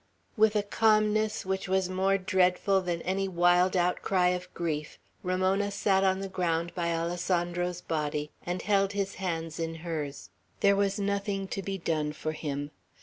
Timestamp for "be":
11.61-11.77